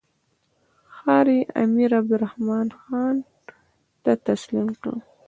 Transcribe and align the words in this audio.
ښار 0.95 1.27
یې 1.35 1.41
امیر 1.63 1.91
عبدالرحمن 1.99 2.67
خان 2.79 3.15
ته 4.03 4.11
تسلیم 4.27 4.67
کړ. 4.81 4.93